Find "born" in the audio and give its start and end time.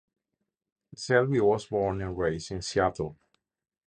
1.67-2.01